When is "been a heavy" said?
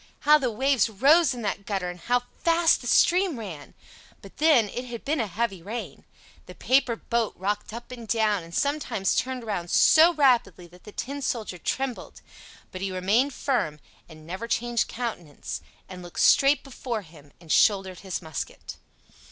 5.05-5.61